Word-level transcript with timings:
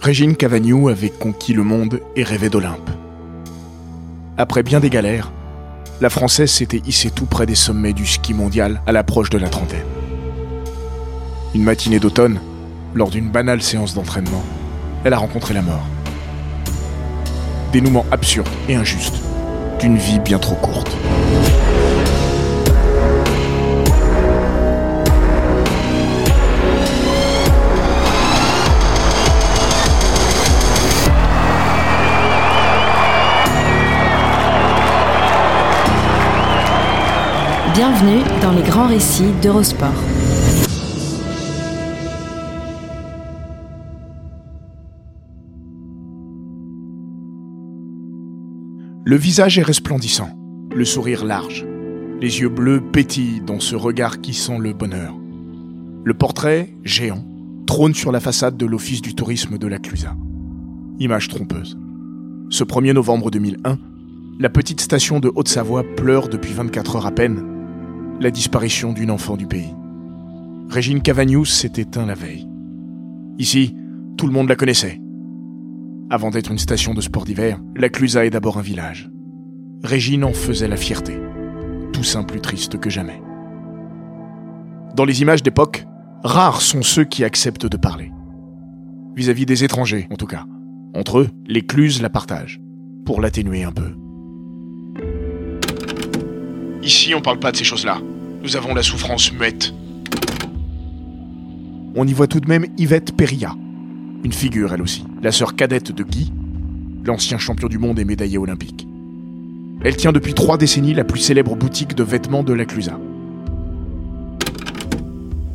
Régine 0.00 0.34
Cavagnou 0.34 0.88
avait 0.88 1.10
conquis 1.10 1.52
le 1.52 1.62
monde 1.62 2.00
et 2.16 2.22
rêvait 2.22 2.48
d'Olympe. 2.48 2.88
Après 4.38 4.62
bien 4.62 4.80
des 4.80 4.88
galères, 4.88 5.30
la 6.00 6.08
Française 6.08 6.50
s'était 6.50 6.80
hissée 6.86 7.10
tout 7.10 7.26
près 7.26 7.44
des 7.44 7.54
sommets 7.54 7.92
du 7.92 8.06
ski 8.06 8.32
mondial 8.32 8.80
à 8.86 8.92
l'approche 8.92 9.28
de 9.28 9.36
la 9.36 9.50
trentaine. 9.50 9.84
Une 11.54 11.64
matinée 11.64 12.00
d'automne, 12.00 12.40
lors 12.94 13.10
d'une 13.10 13.28
banale 13.28 13.60
séance 13.60 13.92
d'entraînement, 13.92 14.42
elle 15.04 15.12
a 15.12 15.18
rencontré 15.18 15.52
la 15.52 15.60
mort. 15.60 15.86
Dénouement 17.70 18.06
absurde 18.10 18.48
et 18.70 18.76
injuste 18.76 19.16
d'une 19.80 19.98
vie 19.98 20.18
bien 20.18 20.38
trop 20.38 20.56
courte. 20.56 20.96
Bienvenue 38.00 38.22
dans 38.40 38.52
les 38.52 38.62
grands 38.62 38.86
récits 38.86 39.32
d'Eurosport. 39.42 39.90
Le 49.04 49.16
visage 49.16 49.58
est 49.58 49.62
resplendissant, 49.62 50.30
le 50.74 50.84
sourire 50.84 51.24
large. 51.24 51.66
Les 52.20 52.40
yeux 52.40 52.48
bleus 52.48 52.80
pétillent 52.80 53.42
dans 53.42 53.60
ce 53.60 53.76
regard 53.76 54.20
qui 54.20 54.32
sent 54.32 54.58
le 54.58 54.72
bonheur. 54.72 55.14
Le 56.04 56.14
portrait, 56.14 56.72
géant, 56.84 57.24
trône 57.66 57.94
sur 57.94 58.12
la 58.12 58.20
façade 58.20 58.56
de 58.56 58.66
l'Office 58.66 59.02
du 59.02 59.14
tourisme 59.14 59.58
de 59.58 59.66
la 59.66 59.78
Clusaz. 59.78 60.16
Image 61.00 61.28
trompeuse. 61.28 61.78
Ce 62.48 62.64
1er 62.64 62.92
novembre 62.92 63.30
2001, 63.30 63.78
la 64.38 64.48
petite 64.48 64.80
station 64.80 65.20
de 65.20 65.30
Haute-Savoie 65.34 65.84
pleure 65.96 66.28
depuis 66.28 66.54
24 66.54 66.96
heures 66.96 67.06
à 67.06 67.12
peine 67.12 67.59
la 68.20 68.30
disparition 68.30 68.92
d'une 68.92 69.10
enfant 69.10 69.36
du 69.36 69.46
pays. 69.46 69.74
Régine 70.68 71.02
Cavagnou 71.02 71.44
s'est 71.44 71.72
éteint 71.76 72.06
la 72.06 72.14
veille. 72.14 72.46
Ici, 73.38 73.74
tout 74.16 74.26
le 74.26 74.32
monde 74.32 74.48
la 74.48 74.56
connaissait. 74.56 75.00
Avant 76.10 76.30
d'être 76.30 76.50
une 76.50 76.58
station 76.58 76.94
de 76.94 77.00
sport 77.00 77.24
d'hiver, 77.24 77.60
la 77.74 77.88
Clusaz 77.88 78.26
est 78.26 78.30
d'abord 78.30 78.58
un 78.58 78.62
village. 78.62 79.10
Régine 79.82 80.24
en 80.24 80.32
faisait 80.32 80.68
la 80.68 80.76
fierté, 80.76 81.14
simple 82.02 82.32
plus 82.32 82.40
triste 82.40 82.78
que 82.78 82.90
jamais. 82.90 83.20
Dans 84.94 85.04
les 85.04 85.22
images 85.22 85.42
d'époque, 85.42 85.86
rares 86.22 86.62
sont 86.62 86.82
ceux 86.82 87.04
qui 87.04 87.24
acceptent 87.24 87.66
de 87.66 87.76
parler. 87.76 88.10
Vis-à-vis 89.16 89.46
des 89.46 89.64
étrangers, 89.64 90.06
en 90.10 90.16
tout 90.16 90.26
cas. 90.26 90.44
Entre 90.94 91.18
eux, 91.18 91.28
les 91.46 91.62
Cluses 91.62 92.02
la 92.02 92.10
partagent, 92.10 92.60
pour 93.04 93.20
l'atténuer 93.20 93.64
un 93.64 93.72
peu. 93.72 93.94
Ici, 96.82 97.14
on 97.14 97.20
parle 97.20 97.38
pas 97.38 97.52
de 97.52 97.56
ces 97.56 97.64
choses-là. 97.64 98.00
Nous 98.42 98.56
avons 98.56 98.74
la 98.74 98.82
souffrance 98.82 99.32
muette. 99.32 99.74
On 101.94 102.06
y 102.06 102.12
voit 102.12 102.26
tout 102.26 102.40
de 102.40 102.48
même 102.48 102.66
Yvette 102.78 103.16
Perilla, 103.16 103.54
une 104.24 104.32
figure 104.32 104.72
elle 104.72 104.80
aussi, 104.80 105.04
la 105.22 105.32
sœur 105.32 105.56
cadette 105.56 105.92
de 105.92 106.02
Guy, 106.04 106.32
l'ancien 107.04 107.36
champion 107.36 107.68
du 107.68 107.78
monde 107.78 107.98
et 107.98 108.04
médaillé 108.04 108.38
olympique. 108.38 108.86
Elle 109.82 109.96
tient 109.96 110.12
depuis 110.12 110.34
trois 110.34 110.56
décennies 110.56 110.94
la 110.94 111.04
plus 111.04 111.20
célèbre 111.20 111.56
boutique 111.56 111.94
de 111.94 112.02
vêtements 112.02 112.42
de 112.42 112.52
la 112.52 112.64
Clusaz. 112.64 112.98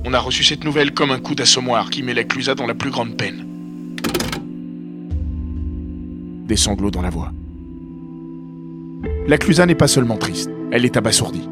On 0.03 0.13
a 0.13 0.19
reçu 0.19 0.43
cette 0.43 0.63
nouvelle 0.63 0.93
comme 0.93 1.11
un 1.11 1.19
coup 1.19 1.35
d'assommoir 1.35 1.89
qui 1.89 2.03
met 2.03 2.13
la 2.13 2.23
Clusaz 2.23 2.55
dans 2.55 2.67
la 2.67 2.75
plus 2.75 2.91
grande 2.91 3.15
peine. 3.15 3.45
Des 6.47 6.57
sanglots 6.57 6.91
dans 6.91 7.01
la 7.01 7.09
voix. 7.09 7.31
La 9.27 9.37
Clusaz 9.37 9.65
n'est 9.65 9.73
pas 9.73 9.87
seulement 9.87 10.17
triste, 10.17 10.49
elle 10.75 10.83
est 10.83 10.97
abasourdie. 10.97 11.47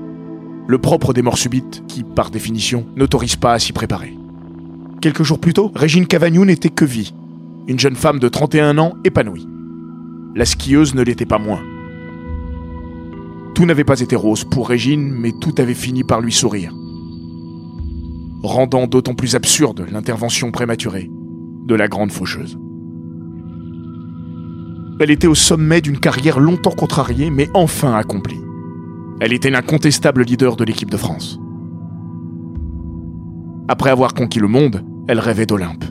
Le 0.67 0.77
propre 0.79 1.13
des 1.13 1.21
morts 1.21 1.37
subites, 1.37 1.81
qui, 1.87 2.03
par 2.03 2.29
définition, 2.29 2.85
n'autorise 2.97 3.37
pas 3.37 3.53
à 3.53 3.59
s'y 3.59 3.71
préparer. 3.71 4.17
Quelques 4.99 5.23
jours 5.23 5.39
plus 5.39 5.53
tôt, 5.53 5.71
Régine 5.73 6.07
Cavagnou 6.07 6.43
n'était 6.43 6.67
que 6.67 6.83
vie, 6.83 7.13
une 7.69 7.79
jeune 7.79 7.95
femme 7.95 8.19
de 8.19 8.27
31 8.27 8.77
ans 8.79 8.95
épanouie. 9.05 9.47
La 10.35 10.43
skieuse 10.43 10.93
ne 10.93 11.03
l'était 11.03 11.25
pas 11.25 11.39
moins. 11.39 11.61
Tout 13.55 13.65
n'avait 13.65 13.85
pas 13.85 14.01
été 14.01 14.17
rose 14.17 14.43
pour 14.43 14.67
Régine, 14.67 15.09
mais 15.09 15.31
tout 15.31 15.55
avait 15.57 15.73
fini 15.73 16.03
par 16.03 16.19
lui 16.19 16.33
sourire. 16.33 16.73
Rendant 18.43 18.87
d'autant 18.87 19.13
plus 19.13 19.35
absurde 19.35 19.85
l'intervention 19.89 20.51
prématurée 20.51 21.09
de 21.65 21.75
la 21.75 21.87
grande 21.87 22.11
faucheuse. 22.11 22.59
Elle 24.99 25.11
était 25.11 25.27
au 25.27 25.35
sommet 25.35 25.79
d'une 25.79 25.99
carrière 25.99 26.41
longtemps 26.41 26.71
contrariée, 26.71 27.29
mais 27.29 27.49
enfin 27.53 27.93
accomplie. 27.95 28.41
Elle 29.19 29.33
était 29.33 29.49
l'incontestable 29.49 30.23
leader 30.23 30.55
de 30.55 30.63
l'équipe 30.63 30.89
de 30.89 30.97
France. 30.97 31.39
Après 33.67 33.89
avoir 33.89 34.13
conquis 34.13 34.39
le 34.39 34.47
monde, 34.47 34.83
elle 35.07 35.19
rêvait 35.19 35.45
d'Olympe. 35.45 35.85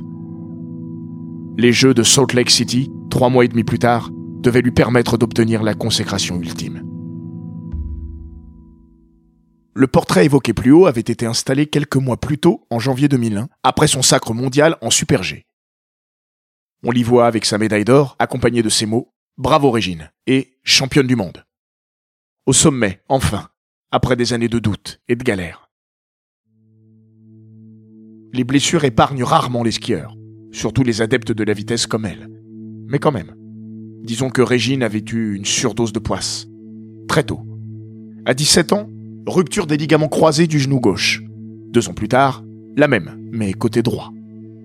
Les 1.56 1.72
Jeux 1.72 1.94
de 1.94 2.02
Salt 2.02 2.34
Lake 2.34 2.50
City, 2.50 2.90
trois 3.10 3.30
mois 3.30 3.44
et 3.44 3.48
demi 3.48 3.64
plus 3.64 3.78
tard, 3.78 4.10
devaient 4.40 4.62
lui 4.62 4.72
permettre 4.72 5.16
d'obtenir 5.16 5.62
la 5.62 5.74
consécration 5.74 6.38
ultime. 6.40 6.82
Le 9.74 9.86
portrait 9.86 10.26
évoqué 10.26 10.52
plus 10.52 10.72
haut 10.72 10.86
avait 10.86 11.00
été 11.00 11.24
installé 11.24 11.66
quelques 11.66 11.96
mois 11.96 12.18
plus 12.18 12.38
tôt, 12.38 12.66
en 12.70 12.78
janvier 12.78 13.08
2001, 13.08 13.48
après 13.62 13.86
son 13.86 14.02
sacre 14.02 14.34
mondial 14.34 14.76
en 14.82 14.90
Super 14.90 15.22
G. 15.22 15.46
On 16.84 16.90
l'y 16.90 17.02
voit 17.02 17.26
avec 17.26 17.46
sa 17.46 17.56
médaille 17.56 17.84
d'or, 17.84 18.16
accompagnée 18.18 18.62
de 18.62 18.68
ces 18.68 18.86
mots 18.86 19.14
Bravo 19.38 19.70
Régine 19.70 20.10
et 20.26 20.58
championne 20.62 21.06
du 21.06 21.16
monde. 21.16 21.44
Au 22.44 22.52
sommet, 22.52 23.00
enfin, 23.08 23.46
après 23.92 24.16
des 24.16 24.32
années 24.32 24.48
de 24.48 24.58
doute 24.58 25.00
et 25.06 25.14
de 25.14 25.22
galère. 25.22 25.70
Les 28.32 28.42
blessures 28.42 28.82
épargnent 28.82 29.22
rarement 29.22 29.62
les 29.62 29.70
skieurs, 29.70 30.16
surtout 30.50 30.82
les 30.82 31.02
adeptes 31.02 31.30
de 31.30 31.44
la 31.44 31.52
vitesse 31.52 31.86
comme 31.86 32.04
elle. 32.04 32.28
Mais 32.88 32.98
quand 32.98 33.12
même, 33.12 33.36
disons 34.02 34.28
que 34.28 34.42
Régine 34.42 34.82
avait 34.82 35.04
eu 35.12 35.36
une 35.36 35.44
surdose 35.44 35.92
de 35.92 36.00
poisse. 36.00 36.48
Très 37.06 37.22
tôt. 37.22 37.46
À 38.26 38.34
17 38.34 38.72
ans, 38.72 38.90
rupture 39.24 39.68
des 39.68 39.76
ligaments 39.76 40.08
croisés 40.08 40.48
du 40.48 40.58
genou 40.58 40.80
gauche. 40.80 41.22
Deux 41.70 41.88
ans 41.88 41.94
plus 41.94 42.08
tard, 42.08 42.42
la 42.76 42.88
même, 42.88 43.20
mais 43.30 43.52
côté 43.52 43.82
droit. 43.82 44.10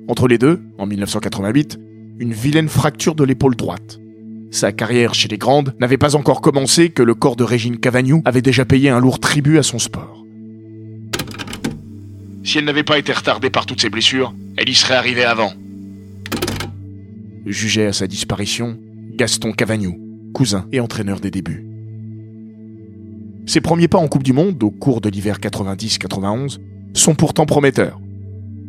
Entre 0.07 0.27
les 0.27 0.39
deux, 0.39 0.63
en 0.79 0.87
1988, 0.87 1.77
une 2.17 2.33
vilaine 2.33 2.69
fracture 2.69 3.13
de 3.13 3.23
l'épaule 3.23 3.55
droite. 3.55 3.99
Sa 4.51 4.71
carrière 4.71 5.13
chez 5.13 5.27
les 5.27 5.37
grandes 5.37 5.75
n'avait 5.79 5.97
pas 5.97 6.15
encore 6.15 6.41
commencé 6.41 6.89
que 6.89 7.03
le 7.03 7.13
corps 7.13 7.35
de 7.35 7.43
Régine 7.43 7.77
Cavagnou 7.77 8.21
avait 8.25 8.41
déjà 8.41 8.65
payé 8.65 8.89
un 8.89 8.99
lourd 8.99 9.19
tribut 9.19 9.57
à 9.57 9.63
son 9.63 9.79
sport. 9.79 10.23
Si 12.43 12.57
elle 12.57 12.65
n'avait 12.65 12.83
pas 12.83 12.97
été 12.97 13.11
retardée 13.11 13.49
par 13.49 13.65
toutes 13.65 13.81
ces 13.81 13.89
blessures, 13.89 14.33
elle 14.55 14.69
y 14.69 14.75
serait 14.75 14.95
arrivée 14.95 15.25
avant. 15.25 15.51
Jugeait 17.45 17.87
à 17.87 17.93
sa 17.93 18.07
disparition 18.07 18.77
Gaston 19.15 19.51
Cavagnou, 19.51 19.99
cousin 20.33 20.65
et 20.71 20.79
entraîneur 20.79 21.19
des 21.19 21.31
débuts. 21.31 21.65
Ses 23.45 23.61
premiers 23.61 23.87
pas 23.87 23.97
en 23.97 24.07
Coupe 24.07 24.23
du 24.23 24.33
Monde, 24.33 24.61
au 24.63 24.71
cours 24.71 25.01
de 25.01 25.09
l'hiver 25.09 25.39
90-91, 25.39 26.59
sont 26.93 27.15
pourtant 27.15 27.45
prometteurs. 27.45 27.99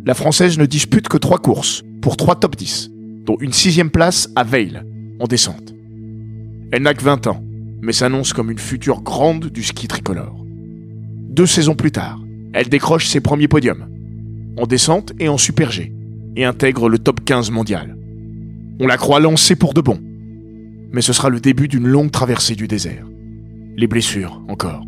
La 0.05 0.15
Française 0.15 0.59
ne 0.59 0.67
dispute 0.67 1.09
que 1.09 1.19
trois 1.19 1.39
courses, 1.39 1.83
pour 2.01 2.17
trois 2.17 2.37
top 2.37 2.57
10, 2.57 2.91
dont 3.27 3.37
une 3.41 3.53
sixième 3.53 3.91
place 3.91 4.29
à 4.37 4.45
Veil, 4.45 4.81
en 5.21 5.27
descente. 5.27 5.75
Elle 6.73 6.83
n'a 6.83 6.95
que 6.95 7.03
20 7.03 7.27
ans, 7.27 7.43
mais 7.81 7.93
s'annonce 7.93 8.33
comme 8.33 8.51
une 8.51 8.59
future 8.59 9.03
grande 9.03 9.47
du 9.47 9.63
ski 9.63 9.89
tricolore. 9.89 10.45
Deux 11.29 11.47
saisons 11.47 11.75
plus 11.75 11.93
tard, 11.93 12.21
elle 12.53 12.69
décroche 12.69 13.07
ses 13.07 13.21
premiers 13.21 13.49
podiums, 13.49 13.89
en 14.57 14.67
descente 14.67 15.13
et 15.19 15.29
en 15.29 15.39
super 15.39 15.71
G, 15.71 15.93
et 16.37 16.45
intègre 16.45 16.89
le 16.89 16.99
top 16.99 17.25
15 17.25 17.51
mondial. 17.51 17.97
On 18.81 18.87
la 18.87 18.97
croit 18.97 19.21
lancée 19.21 19.57
pour 19.57 19.75
de 19.75 19.81
bon, 19.81 19.99
mais 20.93 21.03
ce 21.03 21.13
sera 21.13 21.29
le 21.29 21.41
début 21.41 21.69
d'une 21.69 21.87
longue 21.87 22.11
traversée 22.11 22.55
du 22.55 22.69
désert. 22.69 23.07
Les 23.77 23.87
blessures, 23.87 24.43
encore. 24.49 24.85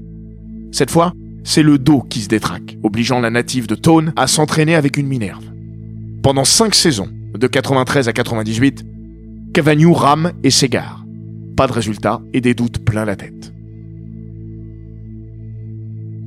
Cette 0.72 0.90
fois, 0.90 1.12
c'est 1.44 1.62
le 1.62 1.78
dos 1.78 2.02
qui 2.02 2.20
se 2.20 2.28
détraque, 2.28 2.76
obligeant 2.82 3.20
la 3.20 3.30
native 3.30 3.66
de 3.66 3.74
Tone 3.74 4.12
à 4.16 4.26
s'entraîner 4.26 4.74
avec 4.74 4.96
une 4.96 5.06
Minerve. 5.06 5.44
Pendant 6.22 6.44
cinq 6.44 6.74
saisons, 6.74 7.08
de 7.38 7.46
93 7.46 8.08
à 8.08 8.12
98, 8.12 8.84
Cavagnou 9.52 9.92
rame 9.94 10.32
et 10.44 10.50
s'égare. 10.50 11.04
Pas 11.56 11.66
de 11.66 11.72
résultat 11.72 12.20
et 12.32 12.40
des 12.40 12.54
doutes 12.54 12.78
plein 12.84 13.04
la 13.04 13.16
tête. 13.16 13.52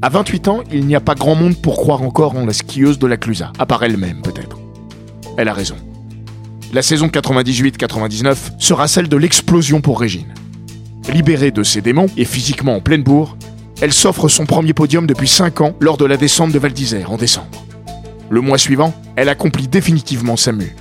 À 0.01 0.09
28 0.09 0.47
ans, 0.49 0.59
il 0.73 0.85
n'y 0.85 0.95
a 0.95 0.99
pas 0.99 1.15
grand 1.15 1.35
monde 1.35 1.55
pour 1.61 1.77
croire 1.77 2.01
encore 2.01 2.35
en 2.35 2.45
la 2.45 2.51
skieuse 2.51 2.99
de 2.99 3.07
la 3.07 3.15
Clusa, 3.15 3.53
à 3.57 3.65
part 3.65 3.81
elle-même 3.83 4.21
peut-être. 4.21 4.59
Elle 5.37 5.47
a 5.47 5.53
raison. 5.53 5.77
La 6.73 6.81
saison 6.81 7.07
98-99 7.07 8.59
sera 8.59 8.89
celle 8.89 9.07
de 9.07 9.15
l'explosion 9.15 9.79
pour 9.79 10.01
Régine. 10.01 10.33
Libérée 11.07 11.51
de 11.51 11.63
ses 11.63 11.79
démons 11.81 12.07
et 12.17 12.25
physiquement 12.25 12.75
en 12.75 12.81
pleine 12.81 13.03
bourre, 13.03 13.37
elle 13.79 13.93
s'offre 13.93 14.27
son 14.27 14.45
premier 14.45 14.73
podium 14.73 15.07
depuis 15.07 15.29
5 15.29 15.61
ans 15.61 15.75
lors 15.79 15.95
de 15.95 16.03
la 16.03 16.17
descente 16.17 16.51
de 16.51 16.59
Val 16.59 16.73
d'Isère 16.73 17.09
en 17.09 17.15
décembre. 17.15 17.65
Le 18.29 18.41
mois 18.41 18.57
suivant, 18.57 18.93
elle 19.15 19.29
accomplit 19.29 19.69
définitivement 19.69 20.35
sa 20.35 20.51
mue. 20.51 20.75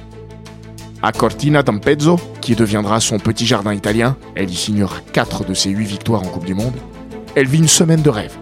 À 1.02 1.12
Cortina 1.12 1.62
d'Ampezzo, 1.62 2.18
qui 2.42 2.54
deviendra 2.54 3.00
son 3.00 3.18
petit 3.18 3.46
jardin 3.46 3.72
italien, 3.72 4.16
elle 4.34 4.50
y 4.50 4.54
signera 4.54 4.96
4 5.12 5.46
de 5.46 5.54
ses 5.54 5.70
8 5.70 5.84
victoires 5.86 6.22
en 6.22 6.26
Coupe 6.26 6.44
du 6.44 6.54
Monde, 6.54 6.74
elle 7.34 7.46
vit 7.46 7.58
une 7.58 7.68
semaine 7.68 8.02
de 8.02 8.10
rêve. 8.10 8.36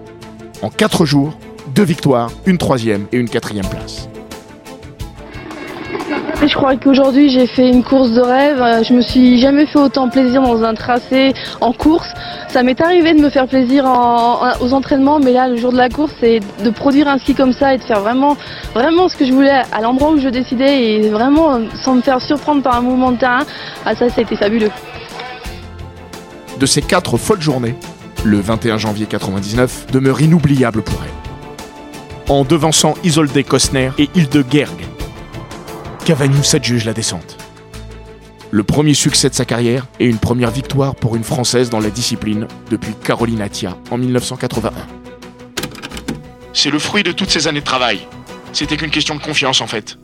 En 0.62 0.70
4 0.70 1.05
jours, 1.05 1.38
2 1.75 1.82
victoires, 1.85 2.32
une 2.47 2.58
troisième 2.58 3.06
et 3.12 3.19
une 3.19 3.29
quatrième 3.29 3.69
place. 3.69 4.08
Je 6.46 6.54
crois 6.54 6.75
qu'aujourd'hui 6.76 7.28
j'ai 7.28 7.46
fait 7.46 7.69
une 7.69 7.84
course 7.84 8.12
de 8.12 8.22
rêve. 8.22 8.62
Euh, 8.62 8.82
Je 8.82 8.94
me 8.94 9.02
suis 9.02 9.38
jamais 9.38 9.66
fait 9.66 9.78
autant 9.78 10.08
plaisir 10.08 10.40
dans 10.40 10.62
un 10.62 10.72
tracé 10.72 11.34
en 11.60 11.72
course. 11.75 12.08
Ça 12.48 12.62
m'est 12.62 12.81
arrivé 12.81 13.12
de 13.12 13.20
me 13.20 13.28
faire 13.28 13.46
plaisir 13.46 13.84
aux 13.84 14.72
entraînements, 14.72 15.20
mais 15.20 15.32
là 15.32 15.48
le 15.48 15.56
jour 15.56 15.70
de 15.70 15.76
la 15.76 15.90
course, 15.90 16.12
c'est 16.19 16.40
de 16.64 16.70
produire 16.70 17.08
un 17.08 17.19
ski 17.19 17.34
comme 17.34 17.52
ça 17.52 17.75
et 17.75 17.78
de 17.78 17.82
faire 17.82 18.00
vraiment, 18.00 18.38
vraiment 18.75 19.08
ce 19.08 19.16
que 19.16 19.26
je 19.26 19.32
voulais 19.32 19.62
à 19.70 19.81
l'endroit 19.82 20.12
où 20.12 20.19
je 20.19 20.28
décidais 20.28 20.82
et 20.94 21.10
vraiment 21.10 21.54
euh, 21.54 21.58
sans 21.84 21.94
me 21.94 22.00
faire 22.00 22.22
surprendre 22.22 22.62
par 22.62 22.76
un 22.76 22.81
mouvement 22.81 23.12
de 23.12 23.19
terrain. 23.19 23.44
Ah 23.84 23.94
ça, 23.94 24.06
été 24.06 24.34
fabuleux. 24.34 24.70
De 26.58 26.64
ces 26.66 26.81
4 26.81 27.19
folles 27.19 27.43
journées, 27.43 27.75
le 28.25 28.40
21 28.40 28.78
janvier 28.78 29.04
99 29.04 29.88
demeure 29.93 30.22
inoubliable 30.22 30.81
pour 30.82 31.00
elle. 31.04 32.32
En 32.32 32.44
devançant 32.44 32.94
Isolde 33.04 33.44
Kostner 33.44 33.90
et 33.98 34.08
Hilde 34.14 34.44
Gerg, 34.50 34.89
Cavagnou 36.05 36.43
s'adjuge 36.43 36.87
la 36.87 36.94
descente? 36.94 37.37
Le 38.50 38.64
premier 38.64 38.94
succès 38.94 39.29
de 39.29 39.35
sa 39.35 39.44
carrière 39.44 39.87
et 40.00 40.06
une 40.06 40.19
première 40.19 40.50
victoire 40.50 40.97
pour 40.97 41.14
une 41.14 41.23
Française 41.23 41.70
dans 41.70 41.79
la 41.79 41.91
discipline 41.91 42.49
depuis 42.70 42.94
Caroline 43.05 43.43
Atia 43.43 43.76
en 43.91 43.99
1981. 43.99 44.73
C'est 46.52 46.70
le 46.70 46.79
fruit 46.79 47.02
de 47.02 47.12
toutes 47.12 47.31
ces 47.31 47.47
années 47.47 47.61
de 47.61 47.64
travail. 47.64 48.08
C'était 48.52 48.76
qu'une 48.76 48.91
question 48.91 49.14
de 49.14 49.20
confiance 49.20 49.61
en 49.61 49.67
fait. 49.67 49.99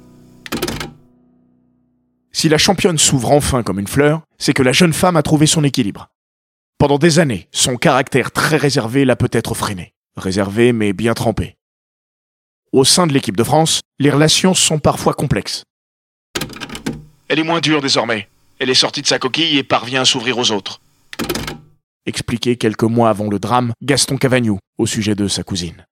Si 2.31 2.49
la 2.49 2.59
championne 2.59 2.99
s'ouvre 2.99 3.33
enfin 3.33 3.63
comme 3.63 3.81
une 3.81 3.89
fleur, 3.89 4.21
c'est 4.39 4.53
que 4.53 4.63
la 4.63 4.73
jeune 4.73 4.93
femme 4.93 5.17
a 5.17 5.23
trouvé 5.23 5.47
son 5.47 5.65
équilibre. 5.65 6.09
Pendant 6.79 6.99
des 6.99 7.19
années, 7.19 7.49
son 7.53 7.77
caractère 7.77 8.31
très 8.31 8.59
réservé 8.59 9.07
l'a 9.07 9.17
peut-être 9.17 9.55
freiné. 9.55 9.95
Réservé 10.17 10.73
mais 10.73 10.93
bien 10.93 11.15
trempé. 11.15 11.57
Au 12.73 12.85
sein 12.85 13.07
de 13.07 13.15
l'équipe 13.15 13.37
de 13.37 13.45
France, 13.45 13.81
les 13.99 14.11
relations 14.11 14.53
sont 14.53 14.79
parfois 14.79 15.15
complexes. 15.15 15.65
Elle 17.29 17.41
est 17.41 17.45
moins 17.45 17.61
dure 17.61 17.81
désormais. 17.81 18.29
Elle 18.59 18.71
est 18.71 18.75
sortie 18.75 19.03
de 19.03 19.07
sa 19.07 19.19
coquille 19.19 19.59
et 19.59 19.65
parvient 19.65 20.03
à 20.03 20.05
s'ouvrir 20.05 20.39
aux 20.39 20.53
autres. 20.53 20.81
Expliqué 22.07 22.57
quelques 22.57 22.85
mois 22.85 23.11
avant 23.11 23.29
le 23.29 23.39
drame 23.39 23.73
Gaston 23.83 24.17
Cavagnou 24.17 24.59
au 24.79 24.87
sujet 24.87 25.15
de 25.17 25.27
sa 25.27 25.43
cousine. 25.43 25.87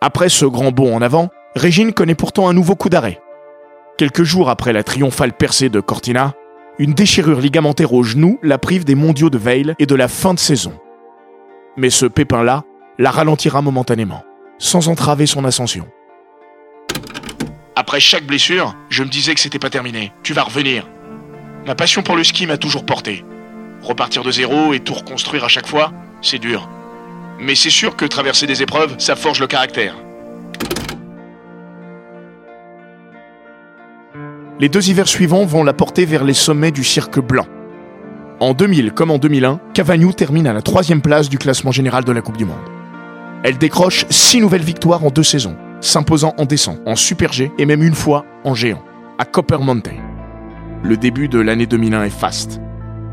Après 0.00 0.28
ce 0.28 0.44
grand 0.44 0.72
bond 0.72 0.94
en 0.94 1.02
avant, 1.02 1.28
Régine 1.54 1.92
connaît 1.92 2.16
pourtant 2.16 2.48
un 2.48 2.52
nouveau 2.52 2.74
coup 2.74 2.88
d'arrêt. 2.88 3.20
Quelques 3.96 4.24
jours 4.24 4.50
après 4.50 4.72
la 4.72 4.82
triomphale 4.82 5.32
percée 5.32 5.68
de 5.68 5.80
Cortina, 5.80 6.34
une 6.78 6.94
déchirure 6.94 7.40
ligamentaire 7.40 7.92
au 7.92 8.02
genou 8.02 8.38
la 8.42 8.58
prive 8.58 8.84
des 8.84 8.94
mondiaux 8.94 9.30
de 9.30 9.38
Veil 9.38 9.74
et 9.78 9.86
de 9.86 9.94
la 9.94 10.08
fin 10.08 10.34
de 10.34 10.38
saison. 10.38 10.78
Mais 11.76 11.90
ce 11.90 12.06
pépin-là 12.06 12.64
la 12.98 13.12
ralentira 13.12 13.62
momentanément, 13.62 14.24
sans 14.58 14.88
entraver 14.88 15.26
son 15.26 15.44
ascension. 15.44 15.86
Après 17.80 18.00
chaque 18.00 18.26
blessure, 18.26 18.74
je 18.90 19.04
me 19.04 19.08
disais 19.08 19.36
que 19.36 19.40
c'était 19.40 19.60
pas 19.60 19.70
terminé. 19.70 20.12
Tu 20.24 20.32
vas 20.32 20.42
revenir. 20.42 20.84
Ma 21.64 21.76
passion 21.76 22.02
pour 22.02 22.16
le 22.16 22.24
ski 22.24 22.44
m'a 22.44 22.56
toujours 22.56 22.84
porté. 22.84 23.24
Repartir 23.82 24.24
de 24.24 24.32
zéro 24.32 24.74
et 24.74 24.80
tout 24.80 24.94
reconstruire 24.94 25.44
à 25.44 25.48
chaque 25.48 25.68
fois, 25.68 25.92
c'est 26.20 26.40
dur. 26.40 26.68
Mais 27.38 27.54
c'est 27.54 27.70
sûr 27.70 27.94
que 27.94 28.04
traverser 28.04 28.48
des 28.48 28.62
épreuves, 28.62 28.96
ça 28.98 29.14
forge 29.14 29.38
le 29.38 29.46
caractère. 29.46 29.94
Les 34.58 34.68
deux 34.68 34.90
hivers 34.90 35.06
suivants 35.06 35.44
vont 35.44 35.62
la 35.62 35.72
porter 35.72 36.04
vers 36.04 36.24
les 36.24 36.34
sommets 36.34 36.72
du 36.72 36.82
cirque 36.82 37.20
blanc. 37.20 37.46
En 38.40 38.54
2000 38.54 38.90
comme 38.90 39.12
en 39.12 39.18
2001, 39.18 39.60
Cavagnou 39.72 40.12
termine 40.12 40.48
à 40.48 40.52
la 40.52 40.62
troisième 40.62 41.00
place 41.00 41.28
du 41.28 41.38
classement 41.38 41.70
général 41.70 42.02
de 42.02 42.10
la 42.10 42.22
Coupe 42.22 42.38
du 42.38 42.44
Monde. 42.44 42.58
Elle 43.44 43.56
décroche 43.56 44.04
six 44.10 44.40
nouvelles 44.40 44.62
victoires 44.62 45.04
en 45.04 45.10
deux 45.10 45.22
saisons, 45.22 45.56
s'imposant 45.80 46.34
en 46.38 46.44
descente, 46.44 46.80
en 46.86 46.96
super 46.96 47.32
G 47.32 47.52
et 47.58 47.66
même 47.66 47.82
une 47.82 47.94
fois 47.94 48.24
en 48.44 48.54
géant, 48.54 48.82
à 49.18 49.24
Copper 49.24 49.58
Mountain. 49.58 49.96
Le 50.82 50.96
début 50.96 51.28
de 51.28 51.40
l'année 51.40 51.66
2001 51.66 52.04
est 52.04 52.10
faste. 52.10 52.60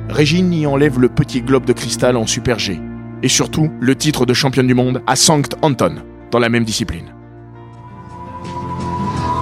Régine 0.10 0.54
y 0.54 0.68
enlève 0.68 1.00
le 1.00 1.10
petit 1.10 1.42
globe 1.42 1.66
de 1.66 1.74
cristal 1.74 2.16
en 2.16 2.28
super 2.28 2.60
G, 2.60 2.80
et 3.24 3.28
surtout 3.28 3.72
le 3.80 3.96
titre 3.96 4.26
de 4.26 4.34
championne 4.34 4.68
du 4.68 4.76
monde 4.76 5.02
à 5.08 5.16
Sankt 5.16 5.56
Anton, 5.62 5.96
dans 6.32 6.40
la 6.40 6.50
même 6.50 6.64
discipline. 6.64 7.12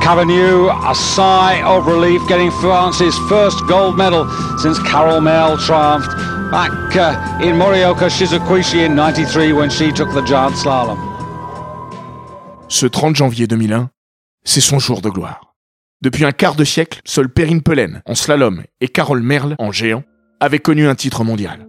Cavagnou, 0.02 0.70
a 0.70 0.94
sigh 0.94 1.64
of 1.66 1.86
relief, 1.86 2.22
getting 2.28 2.52
France's 2.52 3.18
first 3.30 3.66
gold 3.68 3.96
medal 3.96 4.28
since 4.60 4.78
Carol 4.80 5.22
Mel 5.22 5.58
triumphed 5.58 6.12
back 6.52 6.72
uh, 6.98 7.16
in 7.42 7.56
Morioka 7.56 8.10
Shizukuishi 8.10 8.86
in 8.86 8.96
93 8.96 9.54
when 9.54 9.70
she 9.70 9.94
took 9.94 10.14
the 10.14 10.22
giant 10.24 10.56
slalom. 10.56 11.13
Ce 12.74 12.88
30 12.88 13.16
janvier 13.16 13.46
2001, 13.46 13.92
c'est 14.44 14.60
son 14.60 14.80
jour 14.80 15.04
de 15.04 15.10
gloire. 15.12 15.54
Depuis 16.02 16.26
un 16.26 16.32
quart 16.32 16.56
de 16.56 16.64
siècle, 16.64 17.02
seul 17.06 17.30
Perrine 17.30 17.62
Pelen 17.62 18.02
en 18.08 18.16
slalom 18.16 18.64
et 18.82 18.88
Carole 18.88 19.22
Merle 19.22 19.56
en 19.60 19.72
géant 19.72 20.04
avaient 20.40 20.58
connu 20.58 20.88
un 20.88 20.96
titre 20.96 21.24
mondial. 21.24 21.68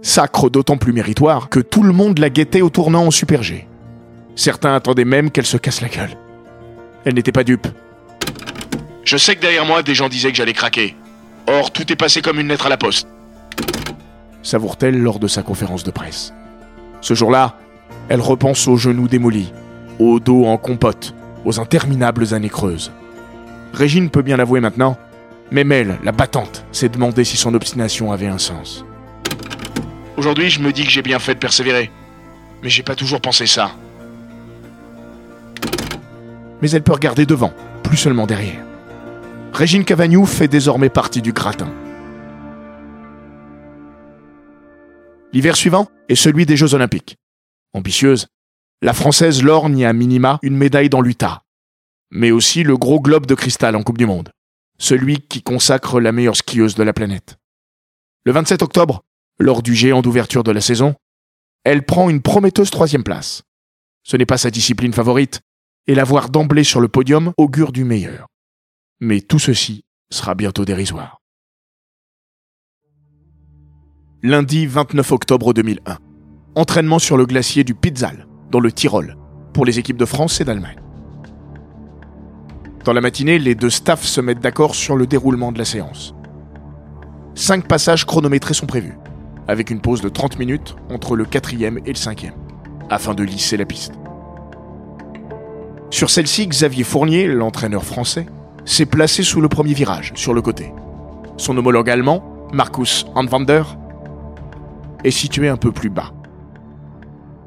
Sacre 0.00 0.48
d'autant 0.48 0.76
plus 0.76 0.92
méritoire 0.92 1.48
que 1.48 1.58
tout 1.58 1.82
le 1.82 1.92
monde 1.92 2.20
la 2.20 2.30
guettait 2.30 2.62
au 2.62 2.70
tournant 2.70 3.04
en 3.06 3.10
Super 3.10 3.42
G. 3.42 3.66
Certains 4.36 4.76
attendaient 4.76 5.04
même 5.04 5.32
qu'elle 5.32 5.44
se 5.44 5.56
casse 5.56 5.80
la 5.80 5.88
gueule. 5.88 6.16
Elle 7.04 7.14
n'était 7.14 7.32
pas 7.32 7.42
dupe. 7.42 7.66
Je 9.02 9.16
sais 9.16 9.34
que 9.34 9.40
derrière 9.40 9.66
moi, 9.66 9.82
des 9.82 9.96
gens 9.96 10.08
disaient 10.08 10.30
que 10.30 10.36
j'allais 10.36 10.52
craquer. 10.52 10.94
Or, 11.48 11.72
tout 11.72 11.92
est 11.92 11.96
passé 11.96 12.22
comme 12.22 12.38
une 12.38 12.46
lettre 12.46 12.66
à 12.66 12.70
la 12.70 12.76
poste. 12.76 13.08
Savoure-t-elle 14.44 15.02
lors 15.02 15.18
de 15.18 15.26
sa 15.26 15.42
conférence 15.42 15.82
de 15.82 15.90
presse. 15.90 16.32
Ce 17.00 17.14
jour-là, 17.14 17.58
elle 18.08 18.20
repense 18.20 18.68
aux 18.68 18.76
genoux 18.76 19.08
démolis, 19.08 19.52
au 19.98 20.20
dos 20.20 20.44
en 20.44 20.56
compote, 20.56 21.14
aux 21.44 21.60
interminables 21.60 22.34
années 22.34 22.48
creuses. 22.48 22.92
Régine 23.72 24.10
peut 24.10 24.22
bien 24.22 24.36
l'avouer 24.36 24.60
maintenant, 24.60 24.96
même 25.50 25.72
elle, 25.72 25.98
la 26.02 26.12
battante, 26.12 26.64
s'est 26.72 26.88
demandé 26.88 27.24
si 27.24 27.36
son 27.36 27.54
obstination 27.54 28.12
avait 28.12 28.26
un 28.26 28.38
sens. 28.38 28.84
Aujourd'hui, 30.16 30.50
je 30.50 30.60
me 30.60 30.72
dis 30.72 30.84
que 30.84 30.90
j'ai 30.90 31.02
bien 31.02 31.18
fait 31.18 31.34
de 31.34 31.38
persévérer. 31.38 31.90
Mais 32.62 32.68
j'ai 32.68 32.82
pas 32.82 32.94
toujours 32.94 33.20
pensé 33.20 33.46
ça. 33.46 33.72
Mais 36.60 36.70
elle 36.70 36.82
peut 36.82 36.92
regarder 36.92 37.26
devant, 37.26 37.52
plus 37.82 37.96
seulement 37.96 38.26
derrière. 38.26 38.64
Régine 39.52 39.84
Cavagnou 39.84 40.24
fait 40.26 40.48
désormais 40.48 40.88
partie 40.88 41.22
du 41.22 41.32
gratin. 41.32 41.68
L'hiver 45.32 45.56
suivant 45.56 45.88
est 46.08 46.14
celui 46.14 46.46
des 46.46 46.56
Jeux 46.56 46.74
Olympiques. 46.74 47.16
Ambitieuse, 47.74 48.28
la 48.82 48.92
Française 48.92 49.44
lorgne 49.44 49.84
à 49.86 49.92
minima 49.92 50.40
une 50.42 50.56
médaille 50.56 50.88
dans 50.88 51.00
l'UTA, 51.00 51.44
mais 52.10 52.32
aussi 52.32 52.64
le 52.64 52.76
gros 52.76 53.00
globe 53.00 53.26
de 53.26 53.36
cristal 53.36 53.76
en 53.76 53.84
Coupe 53.84 53.96
du 53.96 54.06
Monde, 54.06 54.32
celui 54.76 55.20
qui 55.20 55.40
consacre 55.40 56.00
la 56.00 56.10
meilleure 56.10 56.36
skieuse 56.36 56.74
de 56.74 56.82
la 56.82 56.92
planète. 56.92 57.36
Le 58.24 58.32
27 58.32 58.60
octobre, 58.60 59.04
lors 59.38 59.62
du 59.62 59.76
géant 59.76 60.02
d'ouverture 60.02 60.42
de 60.42 60.50
la 60.50 60.60
saison, 60.60 60.96
elle 61.62 61.86
prend 61.86 62.10
une 62.10 62.22
prometteuse 62.22 62.70
troisième 62.70 63.04
place. 63.04 63.44
Ce 64.02 64.16
n'est 64.16 64.26
pas 64.26 64.36
sa 64.36 64.50
discipline 64.50 64.92
favorite, 64.92 65.40
et 65.86 65.94
la 65.94 66.04
voir 66.04 66.28
d'emblée 66.28 66.64
sur 66.64 66.80
le 66.80 66.88
podium 66.88 67.32
augure 67.36 67.70
du 67.70 67.84
meilleur. 67.84 68.26
Mais 69.00 69.20
tout 69.20 69.38
ceci 69.38 69.84
sera 70.10 70.34
bientôt 70.34 70.64
dérisoire. 70.64 71.18
Lundi 74.24 74.66
29 74.66 75.12
octobre 75.12 75.52
2001. 75.52 75.98
Entraînement 76.56 76.98
sur 76.98 77.16
le 77.16 77.26
glacier 77.26 77.64
du 77.64 77.74
Pitzal, 77.74 78.26
dans 78.52 78.60
le 78.60 78.70
Tyrol, 78.70 79.16
pour 79.54 79.64
les 79.64 79.78
équipes 79.78 79.96
de 79.96 80.04
France 80.04 80.40
et 80.40 80.44
d'Allemagne. 80.44 80.76
Dans 82.84 82.92
la 82.92 83.00
matinée, 83.00 83.38
les 83.38 83.54
deux 83.54 83.70
staffs 83.70 84.04
se 84.04 84.20
mettent 84.20 84.40
d'accord 84.40 84.74
sur 84.74 84.94
le 84.94 85.06
déroulement 85.06 85.52
de 85.52 85.58
la 85.58 85.64
séance. 85.64 86.14
cinq 87.34 87.66
passages 87.66 88.04
chronométrés 88.04 88.52
sont 88.52 88.66
prévus, 88.66 88.98
avec 89.48 89.70
une 89.70 89.80
pause 89.80 90.02
de 90.02 90.10
30 90.10 90.38
minutes 90.38 90.76
entre 90.90 91.16
le 91.16 91.24
quatrième 91.24 91.78
et 91.86 91.92
le 91.92 91.96
cinquième, 91.96 92.34
afin 92.90 93.14
de 93.14 93.22
lisser 93.22 93.56
la 93.56 93.64
piste. 93.64 93.94
Sur 95.88 96.10
celle-ci, 96.10 96.46
Xavier 96.46 96.84
Fournier, 96.84 97.28
l'entraîneur 97.28 97.84
français, 97.84 98.26
s'est 98.66 98.86
placé 98.86 99.22
sous 99.22 99.40
le 99.40 99.48
premier 99.48 99.72
virage, 99.72 100.12
sur 100.14 100.34
le 100.34 100.42
côté. 100.42 100.74
Son 101.38 101.56
homologue 101.56 101.88
allemand, 101.88 102.22
Markus 102.52 103.06
Anwander, 103.14 103.62
est 105.04 105.10
situé 105.10 105.48
un 105.48 105.56
peu 105.56 105.72
plus 105.72 105.90
bas. 105.90 106.12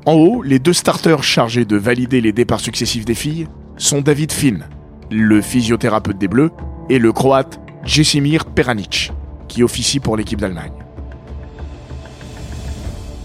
En 0.05 0.13
haut, 0.13 0.43
les 0.43 0.59
deux 0.59 0.73
starters 0.73 1.23
chargés 1.23 1.65
de 1.65 1.77
valider 1.77 2.21
les 2.21 2.31
départs 2.31 2.59
successifs 2.59 3.05
des 3.05 3.15
filles 3.15 3.47
sont 3.77 4.01
David 4.01 4.31
Finn, 4.31 4.67
le 5.09 5.41
physiothérapeute 5.41 6.19
des 6.19 6.27
Bleus, 6.27 6.51
et 6.89 6.99
le 6.99 7.11
croate 7.11 7.59
Jesimir 7.83 8.45
Peranic, 8.45 9.11
qui 9.47 9.63
officie 9.63 9.99
pour 9.99 10.15
l'équipe 10.15 10.39
d'Allemagne. 10.39 10.73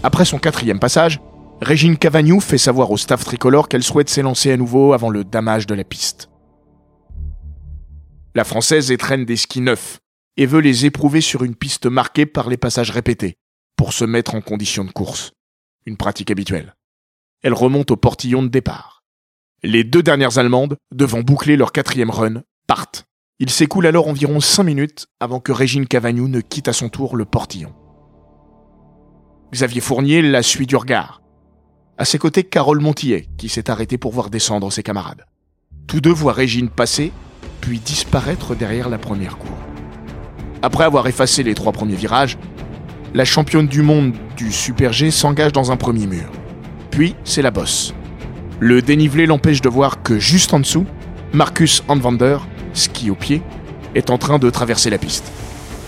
Après 0.01 0.25
son 0.25 0.39
quatrième 0.39 0.79
passage, 0.79 1.21
Régine 1.61 1.97
Cavagnou 1.97 2.39
fait 2.39 2.57
savoir 2.57 2.89
au 2.89 2.97
staff 2.97 3.23
tricolore 3.23 3.69
qu'elle 3.69 3.83
souhaite 3.83 4.09
s'élancer 4.09 4.51
à 4.51 4.57
nouveau 4.57 4.93
avant 4.93 5.11
le 5.11 5.23
damage 5.23 5.67
de 5.67 5.75
la 5.75 5.83
piste. 5.83 6.29
La 8.33 8.43
Française 8.43 8.89
étrenne 8.89 9.25
des 9.25 9.35
skis 9.35 9.61
neufs 9.61 9.99
et 10.37 10.47
veut 10.47 10.61
les 10.61 10.87
éprouver 10.87 11.21
sur 11.21 11.43
une 11.43 11.55
piste 11.55 11.85
marquée 11.85 12.25
par 12.25 12.49
les 12.49 12.57
passages 12.57 12.89
répétés 12.89 13.35
pour 13.77 13.93
se 13.93 14.05
mettre 14.05 14.33
en 14.33 14.41
condition 14.41 14.83
de 14.83 14.91
course, 14.91 15.33
une 15.85 15.97
pratique 15.97 16.31
habituelle. 16.31 16.75
Elle 17.43 17.53
remonte 17.53 17.91
au 17.91 17.95
portillon 17.95 18.43
de 18.43 18.47
départ. 18.47 19.03
Les 19.63 19.83
deux 19.83 20.03
dernières 20.03 20.37
Allemandes, 20.37 20.77
devant 20.93 21.21
boucler 21.21 21.57
leur 21.57 21.71
quatrième 21.71 22.09
run, 22.09 22.43
partent. 22.67 23.05
Il 23.39 23.49
s'écoule 23.49 23.87
alors 23.87 24.07
environ 24.07 24.39
cinq 24.39 24.63
minutes 24.63 25.07
avant 25.19 25.39
que 25.39 25.51
Régine 25.51 25.87
Cavagnou 25.87 26.27
ne 26.27 26.41
quitte 26.41 26.67
à 26.67 26.73
son 26.73 26.89
tour 26.89 27.15
le 27.15 27.25
portillon. 27.25 27.73
Xavier 29.51 29.81
Fournier 29.81 30.21
la 30.21 30.43
suit 30.43 30.67
du 30.67 30.75
regard 30.75 31.21
à 32.01 32.05
ses 32.05 32.17
côtés, 32.17 32.43
Carole 32.43 32.79
Montillet, 32.79 33.27
qui 33.37 33.47
s'est 33.47 33.69
arrêtée 33.69 33.99
pour 33.99 34.11
voir 34.11 34.31
descendre 34.31 34.71
ses 34.71 34.81
camarades. 34.81 35.23
Tous 35.85 36.01
deux 36.01 36.11
voient 36.11 36.33
Régine 36.33 36.67
passer, 36.67 37.11
puis 37.59 37.77
disparaître 37.77 38.55
derrière 38.55 38.89
la 38.89 38.97
première 38.97 39.37
cour. 39.37 39.55
Après 40.63 40.83
avoir 40.83 41.05
effacé 41.05 41.43
les 41.43 41.53
trois 41.53 41.73
premiers 41.73 41.95
virages, 41.95 42.39
la 43.13 43.25
championne 43.25 43.67
du 43.67 43.81
monde 43.81 44.13
du 44.37 44.51
Super 44.51 44.93
G 44.93 45.11
s'engage 45.11 45.51
dans 45.51 45.71
un 45.71 45.77
premier 45.77 46.07
mur. 46.07 46.29
Puis, 46.91 47.15
c'est 47.23 47.41
la 47.41 47.51
bosse. 47.51 47.93
Le 48.59 48.81
dénivelé 48.81 49.25
l'empêche 49.25 49.61
de 49.61 49.69
voir 49.69 50.01
que 50.01 50.19
juste 50.19 50.53
en 50.53 50.59
dessous, 50.59 50.85
Marcus 51.33 51.83
Anvander, 51.87 52.37
ski 52.73 53.09
au 53.09 53.15
pied, 53.15 53.41
est 53.95 54.09
en 54.09 54.17
train 54.17 54.39
de 54.39 54.49
traverser 54.49 54.89
la 54.89 54.97
piste. 54.97 55.31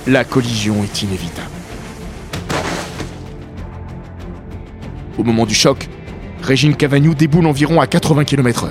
La 0.07 0.23
collision 0.25 0.83
est 0.83 1.01
inévitable. 1.01 1.49
Au 5.17 5.23
moment 5.23 5.45
du 5.45 5.53
choc, 5.53 5.87
Régine 6.41 6.75
Cavagnou 6.75 7.13
déboule 7.13 7.45
environ 7.45 7.79
à 7.79 7.87
80 7.87 8.25
km/h. 8.25 8.69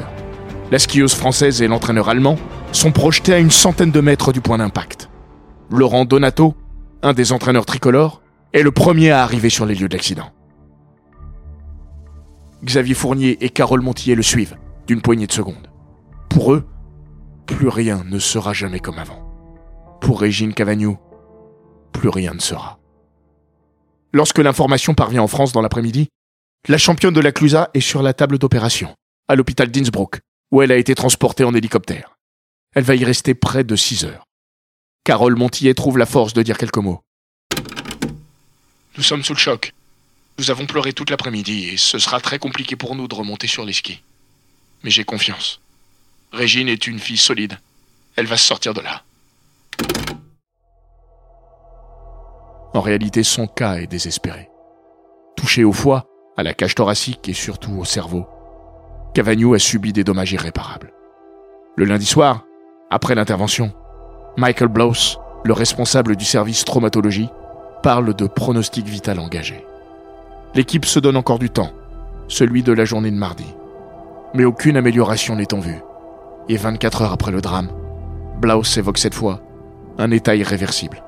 La 0.70 0.78
skieuse 0.78 1.14
française 1.14 1.62
et 1.62 1.68
l'entraîneur 1.68 2.08
allemand 2.08 2.36
sont 2.72 2.92
projetés 2.92 3.32
à 3.32 3.38
une 3.38 3.50
centaine 3.50 3.90
de 3.90 4.00
mètres 4.00 4.32
du 4.32 4.40
point 4.40 4.58
d'impact. 4.58 5.08
Laurent 5.70 6.04
Donato, 6.04 6.54
un 7.02 7.12
des 7.12 7.32
entraîneurs 7.32 7.66
tricolores, 7.66 8.21
est 8.52 8.62
le 8.62 8.70
premier 8.70 9.10
à 9.10 9.22
arriver 9.22 9.50
sur 9.50 9.66
les 9.66 9.74
lieux 9.74 9.88
de 9.88 9.96
l'accident. 9.96 10.30
Xavier 12.64 12.94
Fournier 12.94 13.44
et 13.44 13.48
Carole 13.48 13.80
Montillet 13.80 14.14
le 14.14 14.22
suivent, 14.22 14.56
d'une 14.86 15.02
poignée 15.02 15.26
de 15.26 15.32
secondes. 15.32 15.70
Pour 16.28 16.52
eux, 16.52 16.66
plus 17.46 17.68
rien 17.68 18.04
ne 18.04 18.18
sera 18.18 18.52
jamais 18.52 18.78
comme 18.78 18.98
avant. 18.98 19.28
Pour 20.00 20.20
Régine 20.20 20.54
Cavagnou, 20.54 20.98
plus 21.92 22.08
rien 22.08 22.34
ne 22.34 22.40
sera. 22.40 22.78
Lorsque 24.12 24.38
l'information 24.38 24.94
parvient 24.94 25.22
en 25.22 25.28
France 25.28 25.52
dans 25.52 25.62
l'après-midi, 25.62 26.08
la 26.68 26.78
championne 26.78 27.14
de 27.14 27.20
la 27.20 27.32
Clusa 27.32 27.70
est 27.74 27.80
sur 27.80 28.02
la 28.02 28.12
table 28.12 28.38
d'opération, 28.38 28.94
à 29.28 29.34
l'hôpital 29.34 29.70
d'Innsbruck, 29.70 30.20
où 30.52 30.62
elle 30.62 30.70
a 30.70 30.76
été 30.76 30.94
transportée 30.94 31.44
en 31.44 31.54
hélicoptère. 31.54 32.16
Elle 32.74 32.84
va 32.84 32.94
y 32.94 33.04
rester 33.04 33.34
près 33.34 33.64
de 33.64 33.74
6 33.74 34.04
heures. 34.04 34.24
Carole 35.04 35.36
Montillet 35.36 35.74
trouve 35.74 35.98
la 35.98 36.06
force 36.06 36.34
de 36.34 36.42
dire 36.42 36.58
quelques 36.58 36.78
mots. 36.78 37.00
Nous 38.96 39.02
sommes 39.02 39.24
sous 39.24 39.32
le 39.32 39.38
choc. 39.38 39.72
Nous 40.38 40.50
avons 40.50 40.66
pleuré 40.66 40.92
toute 40.92 41.10
l'après-midi 41.10 41.70
et 41.70 41.76
ce 41.76 41.98
sera 41.98 42.20
très 42.20 42.38
compliqué 42.38 42.76
pour 42.76 42.94
nous 42.94 43.08
de 43.08 43.14
remonter 43.14 43.46
sur 43.46 43.64
les 43.64 43.72
skis. 43.72 44.02
Mais 44.82 44.90
j'ai 44.90 45.04
confiance. 45.04 45.60
Régine 46.32 46.68
est 46.68 46.86
une 46.86 46.98
fille 46.98 47.18
solide. 47.18 47.58
Elle 48.16 48.26
va 48.26 48.36
se 48.36 48.46
sortir 48.46 48.74
de 48.74 48.80
là. 48.80 49.02
En 52.74 52.80
réalité, 52.80 53.22
son 53.22 53.46
cas 53.46 53.76
est 53.76 53.86
désespéré. 53.86 54.48
Touché 55.36 55.64
au 55.64 55.72
foie, 55.72 56.06
à 56.36 56.42
la 56.42 56.54
cage 56.54 56.74
thoracique 56.74 57.28
et 57.28 57.34
surtout 57.34 57.72
au 57.72 57.84
cerveau, 57.84 58.26
Cavagnou 59.14 59.54
a 59.54 59.58
subi 59.58 59.92
des 59.92 60.04
dommages 60.04 60.32
irréparables. 60.32 60.92
Le 61.76 61.84
lundi 61.84 62.06
soir, 62.06 62.44
après 62.90 63.14
l'intervention, 63.14 63.74
Michael 64.38 64.68
Blows, 64.68 65.18
le 65.44 65.52
responsable 65.52 66.16
du 66.16 66.24
service 66.24 66.64
traumatologie, 66.64 67.28
parle 67.82 68.14
de 68.14 68.26
pronostic 68.26 68.86
vital 68.86 69.18
engagé. 69.18 69.66
L'équipe 70.54 70.84
se 70.84 71.00
donne 71.00 71.16
encore 71.16 71.38
du 71.38 71.50
temps, 71.50 71.72
celui 72.28 72.62
de 72.62 72.72
la 72.72 72.84
journée 72.84 73.10
de 73.10 73.16
mardi. 73.16 73.46
Mais 74.34 74.44
aucune 74.44 74.76
amélioration 74.76 75.36
n'est 75.36 75.52
en 75.52 75.60
vue. 75.60 75.82
Et 76.48 76.56
24 76.56 77.02
heures 77.02 77.12
après 77.12 77.32
le 77.32 77.40
drame, 77.40 77.70
Blaus 78.40 78.76
évoque 78.76 78.98
cette 78.98 79.14
fois 79.14 79.40
un 79.98 80.10
état 80.10 80.34
irréversible. 80.34 81.02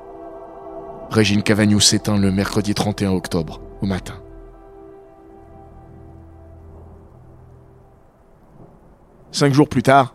Régine 1.11 1.43
Cavagnou 1.43 1.81
s'éteint 1.81 2.19
le 2.19 2.33
mercredi 2.33 2.75
31 2.75 3.13
octobre, 3.13 3.61
au 3.83 3.87
matin. 3.87 4.15
Cinq 9.31 9.53
jours 9.53 9.69
plus 9.69 9.83
tard, 9.83 10.15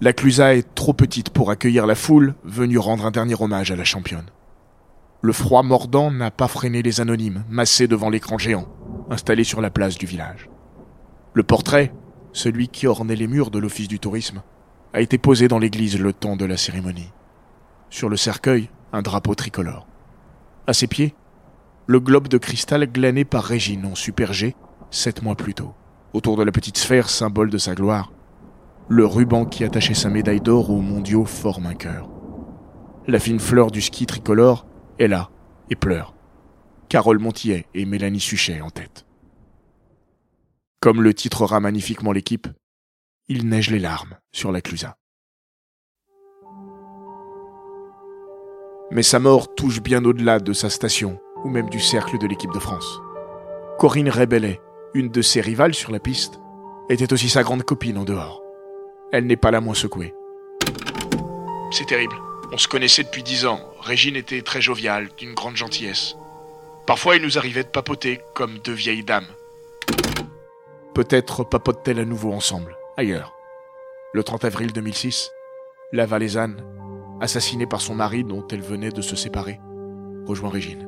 la 0.00 0.12
Clusa 0.12 0.54
est 0.54 0.74
trop 0.74 0.92
petite 0.92 1.30
pour 1.30 1.50
accueillir 1.50 1.86
la 1.86 1.94
foule 1.94 2.34
venue 2.44 2.78
rendre 2.78 3.06
un 3.06 3.10
dernier 3.10 3.34
hommage 3.40 3.70
à 3.70 3.76
la 3.76 3.84
championne. 3.84 4.26
Le 5.24 5.32
froid 5.32 5.62
mordant 5.62 6.10
n'a 6.10 6.32
pas 6.32 6.48
freiné 6.48 6.82
les 6.82 7.00
anonymes, 7.00 7.44
massés 7.48 7.86
devant 7.86 8.10
l'écran 8.10 8.38
géant, 8.38 8.66
installé 9.08 9.44
sur 9.44 9.60
la 9.60 9.70
place 9.70 9.96
du 9.96 10.04
village. 10.04 10.50
Le 11.32 11.44
portrait, 11.44 11.94
celui 12.32 12.66
qui 12.66 12.88
ornait 12.88 13.14
les 13.14 13.28
murs 13.28 13.52
de 13.52 13.60
l'office 13.60 13.86
du 13.86 14.00
tourisme, 14.00 14.42
a 14.92 15.00
été 15.00 15.18
posé 15.18 15.46
dans 15.46 15.60
l'église 15.60 16.00
le 16.00 16.12
temps 16.12 16.34
de 16.34 16.44
la 16.44 16.56
cérémonie. 16.56 17.12
Sur 17.88 18.08
le 18.08 18.16
cercueil, 18.16 18.68
un 18.92 19.00
drapeau 19.00 19.36
tricolore. 19.36 19.86
À 20.66 20.72
ses 20.72 20.88
pieds, 20.88 21.14
le 21.86 22.00
globe 22.00 22.26
de 22.26 22.38
cristal 22.38 22.84
glané 22.90 23.24
par 23.24 23.44
Régine 23.44 23.86
en 23.86 23.94
Super 23.94 24.32
G, 24.32 24.56
sept 24.90 25.22
mois 25.22 25.36
plus 25.36 25.54
tôt. 25.54 25.72
Autour 26.14 26.36
de 26.36 26.42
la 26.42 26.50
petite 26.50 26.78
sphère, 26.78 27.08
symbole 27.08 27.48
de 27.48 27.58
sa 27.58 27.76
gloire, 27.76 28.12
le 28.88 29.06
ruban 29.06 29.44
qui 29.44 29.62
attachait 29.62 29.94
sa 29.94 30.10
médaille 30.10 30.40
d'or 30.40 30.70
aux 30.70 30.80
mondiaux 30.80 31.26
forme 31.26 31.66
un 31.66 31.74
cœur. 31.74 32.10
La 33.06 33.20
fine 33.20 33.38
fleur 33.38 33.70
du 33.70 33.80
ski 33.80 34.06
tricolore 34.06 34.66
est 35.02 35.08
là 35.08 35.30
et 35.70 35.76
pleure. 35.76 36.14
Carole 36.88 37.18
Montillet 37.18 37.66
et 37.74 37.84
Mélanie 37.84 38.20
Suchet 38.20 38.60
en 38.60 38.70
tête. 38.70 39.06
Comme 40.80 41.02
le 41.02 41.14
titrera 41.14 41.60
magnifiquement 41.60 42.12
l'équipe, 42.12 42.48
il 43.28 43.48
neige 43.48 43.70
les 43.70 43.78
larmes 43.78 44.18
sur 44.32 44.52
la 44.52 44.60
Clusa. 44.60 44.96
Mais 48.90 49.02
sa 49.02 49.18
mort 49.18 49.54
touche 49.54 49.80
bien 49.80 50.04
au-delà 50.04 50.38
de 50.38 50.52
sa 50.52 50.68
station 50.68 51.18
ou 51.44 51.48
même 51.48 51.70
du 51.70 51.80
cercle 51.80 52.18
de 52.18 52.26
l'équipe 52.26 52.52
de 52.52 52.58
France. 52.58 53.00
Corinne 53.78 54.10
Rebellet, 54.10 54.60
une 54.94 55.08
de 55.08 55.22
ses 55.22 55.40
rivales 55.40 55.74
sur 55.74 55.92
la 55.92 55.98
piste, 55.98 56.40
était 56.90 57.12
aussi 57.12 57.28
sa 57.28 57.42
grande 57.42 57.62
copine 57.62 57.96
en 57.96 58.04
dehors 58.04 58.42
elle 59.12 59.26
n'est 59.26 59.36
pas 59.36 59.50
la 59.50 59.60
moins 59.60 59.74
secouée. 59.74 60.14
C'est 61.70 61.86
terrible. 61.86 62.16
On 62.54 62.58
se 62.58 62.68
connaissait 62.68 63.02
depuis 63.02 63.22
dix 63.22 63.46
ans. 63.46 63.60
Régine 63.80 64.14
était 64.14 64.42
très 64.42 64.60
joviale, 64.60 65.08
d'une 65.16 65.32
grande 65.32 65.56
gentillesse. 65.56 66.16
Parfois, 66.86 67.16
il 67.16 67.22
nous 67.22 67.38
arrivait 67.38 67.62
de 67.62 67.68
papoter 67.68 68.20
comme 68.34 68.58
deux 68.58 68.74
vieilles 68.74 69.04
dames. 69.04 69.26
Peut-être 70.94 71.44
papotent-elles 71.44 72.00
à 72.00 72.04
nouveau 72.04 72.30
ensemble, 72.30 72.76
ailleurs. 72.98 73.32
Le 74.12 74.22
30 74.22 74.44
avril 74.44 74.70
2006, 74.74 75.30
la 75.92 76.04
Valaisanne, 76.04 76.62
assassinée 77.22 77.66
par 77.66 77.80
son 77.80 77.94
mari 77.94 78.22
dont 78.22 78.46
elle 78.48 78.60
venait 78.60 78.90
de 78.90 79.00
se 79.00 79.16
séparer, 79.16 79.58
rejoint 80.26 80.50
Régine. 80.50 80.86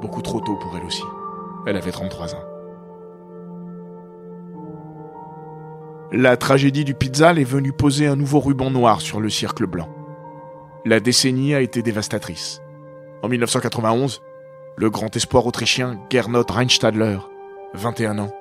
Beaucoup 0.00 0.22
trop 0.22 0.40
tôt 0.40 0.54
pour 0.54 0.76
elle 0.76 0.84
aussi. 0.84 1.02
Elle 1.66 1.76
avait 1.76 1.90
33 1.90 2.36
ans. 2.36 2.44
La 6.12 6.36
tragédie 6.36 6.84
du 6.84 6.94
Pizzal 6.94 7.40
est 7.40 7.44
venue 7.44 7.72
poser 7.72 8.06
un 8.06 8.16
nouveau 8.16 8.38
ruban 8.38 8.70
noir 8.70 9.00
sur 9.00 9.20
le 9.20 9.30
cercle 9.30 9.66
blanc. 9.66 9.88
La 10.86 10.98
décennie 10.98 11.54
a 11.54 11.60
été 11.60 11.82
dévastatrice. 11.82 12.62
En 13.22 13.28
1991, 13.28 14.22
le 14.76 14.88
grand 14.88 15.14
espoir 15.14 15.44
autrichien 15.44 16.00
Gernot 16.08 16.46
Reinstadler, 16.48 17.18
21 17.74 18.18
ans, 18.18 18.32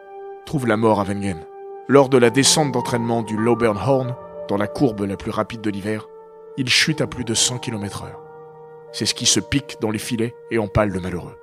trouve 0.45 0.65
la 0.65 0.77
mort 0.77 1.01
à 1.01 1.03
Wengen. 1.03 1.45
Lors 1.89 2.07
de 2.07 2.17
la 2.17 2.29
descente 2.29 2.71
d'entraînement 2.71 3.23
du 3.23 3.35
Laubernhorn, 3.35 4.15
dans 4.47 4.55
la 4.55 4.67
courbe 4.67 5.01
la 5.01 5.17
plus 5.17 5.31
rapide 5.31 5.59
de 5.59 5.69
l'hiver, 5.69 6.07
il 6.55 6.69
chute 6.69 7.01
à 7.01 7.07
plus 7.07 7.25
de 7.25 7.33
100 7.33 7.57
km/h. 7.57 8.07
C'est 8.93 9.05
ce 9.05 9.15
qui 9.15 9.25
se 9.25 9.41
pique 9.41 9.75
dans 9.81 9.91
les 9.91 9.99
filets 9.99 10.33
et 10.49 10.59
empale 10.59 10.91
le 10.91 11.01
malheureux. 11.01 11.35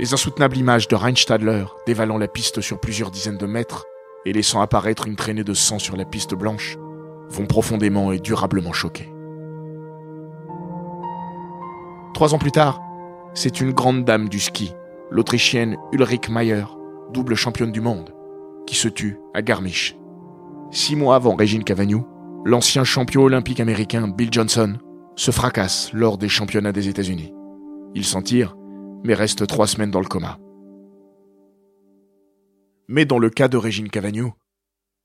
Les 0.00 0.12
insoutenables 0.12 0.56
images 0.56 0.88
de 0.88 0.96
Reinstadler 0.96 1.64
dévalant 1.86 2.18
la 2.18 2.26
piste 2.26 2.60
sur 2.60 2.80
plusieurs 2.80 3.12
dizaines 3.12 3.38
de 3.38 3.46
mètres 3.46 3.84
et 4.24 4.32
laissant 4.32 4.60
apparaître 4.60 5.06
une 5.06 5.14
traînée 5.14 5.44
de 5.44 5.54
sang 5.54 5.78
sur 5.78 5.96
la 5.96 6.04
piste 6.04 6.34
blanche 6.34 6.76
vont 7.28 7.46
profondément 7.46 8.10
et 8.10 8.18
durablement 8.18 8.72
choquer. 8.72 9.15
Trois 12.16 12.32
ans 12.32 12.38
plus 12.38 12.50
tard, 12.50 12.80
c'est 13.34 13.60
une 13.60 13.72
grande 13.72 14.06
dame 14.06 14.30
du 14.30 14.40
ski, 14.40 14.72
l'Autrichienne 15.10 15.76
Ulrich 15.92 16.30
Mayer, 16.30 16.64
double 17.12 17.34
championne 17.34 17.72
du 17.72 17.82
monde, 17.82 18.14
qui 18.66 18.74
se 18.74 18.88
tue 18.88 19.18
à 19.34 19.42
Garmisch. 19.42 19.94
Six 20.70 20.96
mois 20.96 21.16
avant 21.16 21.34
Régine 21.34 21.62
Cavagnou, 21.62 22.06
l'ancien 22.46 22.84
champion 22.84 23.20
olympique 23.24 23.60
américain 23.60 24.08
Bill 24.08 24.32
Johnson 24.32 24.78
se 25.14 25.30
fracasse 25.30 25.92
lors 25.92 26.16
des 26.16 26.30
championnats 26.30 26.72
des 26.72 26.88
États-Unis. 26.88 27.34
Il 27.94 28.06
s'en 28.06 28.22
tire, 28.22 28.56
mais 29.04 29.12
reste 29.12 29.46
trois 29.46 29.66
semaines 29.66 29.90
dans 29.90 30.00
le 30.00 30.08
coma. 30.08 30.38
Mais 32.88 33.04
dans 33.04 33.18
le 33.18 33.28
cas 33.28 33.48
de 33.48 33.58
Régine 33.58 33.90
Cavagnou, 33.90 34.32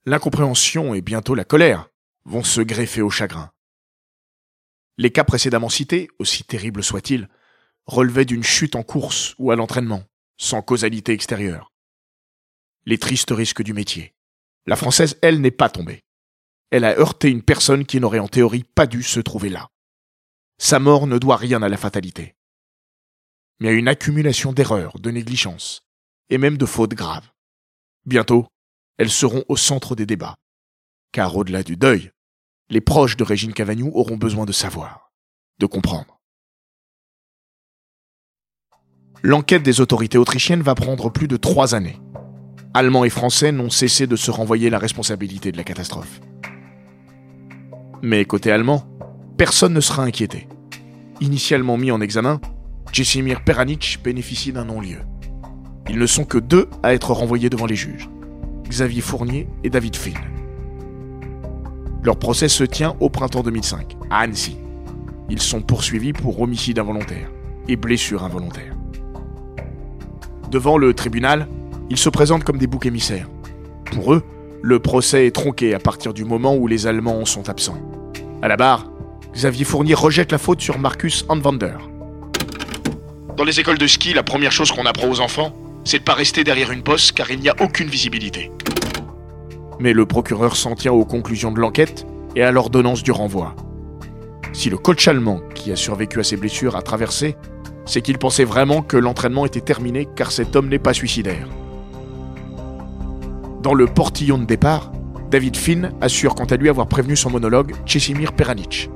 l'incompréhension 0.06 0.94
et 0.94 1.02
bientôt 1.02 1.36
la 1.36 1.44
colère 1.44 1.90
vont 2.24 2.46
se 2.46 2.62
greffer 2.62 3.02
au 3.02 3.10
chagrin. 3.10 3.50
Les 5.02 5.10
cas 5.10 5.24
précédemment 5.24 5.68
cités, 5.68 6.10
aussi 6.20 6.44
terribles 6.44 6.84
soient-ils, 6.84 7.28
relevaient 7.88 8.24
d'une 8.24 8.44
chute 8.44 8.76
en 8.76 8.84
course 8.84 9.34
ou 9.40 9.50
à 9.50 9.56
l'entraînement, 9.56 10.04
sans 10.38 10.62
causalité 10.62 11.12
extérieure. 11.12 11.72
Les 12.86 13.00
tristes 13.00 13.32
risques 13.32 13.64
du 13.64 13.74
métier. 13.74 14.14
La 14.68 14.76
Française, 14.76 15.18
elle, 15.24 15.42
n'est 15.42 15.50
pas 15.50 15.70
tombée. 15.70 16.04
Elle 16.70 16.86
a 16.86 17.00
heurté 17.00 17.32
une 17.32 17.42
personne 17.42 17.88
qui 17.88 18.00
n'aurait 18.00 18.20
en 18.20 18.28
théorie 18.28 18.64
pas 18.64 18.86
dû 18.86 19.02
se 19.02 19.20
trouver 19.20 19.50
là. 19.50 19.70
Sa 20.60 20.78
mort 20.78 21.08
ne 21.08 21.18
doit 21.18 21.38
rien 21.38 21.64
à 21.64 21.70
la 21.70 21.78
fatalité, 21.78 22.36
mais 23.60 23.70
à 23.70 23.72
une 23.72 23.88
accumulation 23.88 24.54
d'erreurs, 24.54 25.00
de 25.00 25.10
négligences, 25.10 25.82
et 26.30 26.38
même 26.38 26.60
de 26.60 26.66
fautes 26.68 26.94
graves. 26.94 27.32
Bientôt, 28.06 28.46
elles 29.00 29.10
seront 29.10 29.46
au 29.48 29.58
centre 29.58 29.96
des 29.96 30.06
débats, 30.06 30.38
car 31.12 31.36
au-delà 31.36 31.64
du 31.64 31.76
deuil, 31.76 32.12
les 32.72 32.82
proches 32.82 33.18
de 33.18 33.24
Régine 33.24 33.54
Cavagnou 33.54 33.92
auront 33.94 34.16
besoin 34.16 34.46
de 34.46 34.54
savoir, 34.54 35.12
de 35.60 35.66
comprendre. 35.66 36.20
L'enquête 39.22 39.62
des 39.62 39.82
autorités 39.82 40.18
autrichiennes 40.18 40.62
va 40.62 40.74
prendre 40.74 41.12
plus 41.12 41.28
de 41.28 41.36
trois 41.36 41.76
années. 41.76 42.00
Allemands 42.74 43.04
et 43.04 43.10
Français 43.10 43.52
n'ont 43.52 43.70
cessé 43.70 44.08
de 44.08 44.16
se 44.16 44.32
renvoyer 44.32 44.70
la 44.70 44.80
responsabilité 44.80 45.52
de 45.52 45.58
la 45.58 45.66
catastrophe. 45.66 46.22
Mais 48.02 48.24
côté 48.24 48.52
allemand, 48.52 48.88
personne 49.38 49.74
ne 49.74 49.82
sera 49.82 50.04
inquiété. 50.04 50.48
Initialement 51.20 51.78
mis 51.78 51.92
en 51.92 52.00
examen, 52.00 52.40
Jessimir 52.94 53.44
Peranic 53.44 54.00
bénéficie 54.02 54.54
d'un 54.54 54.66
non-lieu. 54.66 55.02
Ils 55.90 56.00
ne 56.00 56.08
sont 56.08 56.24
que 56.24 56.38
deux 56.38 56.70
à 56.84 56.94
être 56.94 57.12
renvoyés 57.12 57.50
devant 57.50 57.66
les 57.66 57.76
juges, 57.76 58.10
Xavier 58.70 59.02
Fournier 59.02 59.50
et 59.66 59.70
David 59.70 59.98
Finn. 59.98 60.41
Leur 62.04 62.18
procès 62.18 62.48
se 62.48 62.64
tient 62.64 62.96
au 63.00 63.10
printemps 63.10 63.44
2005, 63.44 63.96
à 64.10 64.22
Annecy. 64.22 64.58
Ils 65.30 65.42
sont 65.42 65.62
poursuivis 65.62 66.14
pour 66.14 66.42
homicide 66.42 66.80
involontaire 66.80 67.30
et 67.68 67.76
blessure 67.76 68.24
involontaire. 68.24 68.74
Devant 70.50 70.78
le 70.78 70.94
tribunal, 70.94 71.48
ils 71.90 71.98
se 71.98 72.10
présentent 72.10 72.44
comme 72.44 72.58
des 72.58 72.68
boucs 72.68 72.88
émissaires. 72.88 73.28
Pour 73.92 74.14
eux, 74.14 74.24
le 74.64 74.80
procès 74.80 75.28
est 75.28 75.32
tronqué 75.32 75.74
à 75.76 75.80
partir 75.80 76.14
du 76.14 76.26
moment 76.26 76.56
où 76.56 76.68
les 76.68 76.88
Allemands 76.88 77.24
sont 77.26 77.50
absents. 77.50 77.78
À 78.42 78.48
la 78.48 78.58
barre, 78.58 78.90
Xavier 79.34 79.64
Fournier 79.64 79.94
rejette 79.94 80.32
la 80.32 80.38
faute 80.40 80.60
sur 80.60 80.80
Marcus 80.80 81.24
Anwander. 81.30 81.78
Dans 83.38 83.44
les 83.44 83.60
écoles 83.60 83.78
de 83.78 83.88
ski, 83.88 84.14
la 84.14 84.24
première 84.24 84.52
chose 84.52 84.72
qu'on 84.72 84.86
apprend 84.86 85.08
aux 85.08 85.20
enfants, 85.20 85.54
c'est 85.84 86.00
de 86.00 86.04
pas 86.04 86.14
rester 86.14 86.44
derrière 86.44 86.72
une 86.72 86.82
bosse 86.82 87.12
car 87.12 87.30
il 87.30 87.40
n'y 87.40 87.50
a 87.50 87.56
aucune 87.62 87.88
visibilité. 87.88 88.52
Mais 89.82 89.92
le 89.92 90.06
procureur 90.06 90.56
s'en 90.56 90.76
tient 90.76 90.94
aux 90.94 91.04
conclusions 91.04 91.52
de 91.52 91.60
l'enquête 91.60 92.06
et 92.36 92.44
à 92.44 92.52
l'ordonnance 92.52 93.04
du 93.04 93.12
renvoi. 93.12 93.56
Si 94.54 94.70
le 94.70 94.78
coach 94.78 95.08
allemand, 95.08 95.42
qui 95.54 95.72
a 95.72 95.76
survécu 95.76 96.20
à 96.20 96.24
ses 96.24 96.38
blessures, 96.38 96.78
a 96.78 96.82
traversé, 96.82 97.36
c'est 97.86 98.02
qu'il 98.02 98.18
pensait 98.18 98.46
vraiment 98.46 98.82
que 98.82 98.96
l'entraînement 98.96 99.46
était 99.46 99.60
terminé 99.60 100.08
car 100.16 100.32
cet 100.32 100.56
homme 100.56 100.70
n'est 100.70 100.80
pas 100.80 100.94
suicidaire. 100.94 101.48
Dans 103.62 103.74
le 103.74 103.88
portillon 103.88 104.38
de 104.38 104.46
départ, 104.46 104.92
David 105.30 105.58
Finn 105.58 105.92
assure 106.00 106.36
quant 106.36 106.46
à 106.46 106.56
lui 106.56 106.70
avoir 106.70 106.88
prévenu 106.88 107.18
son 107.18 107.30
monologue 107.30 107.74
Czesimir 107.86 108.34
Peranic 108.34 108.90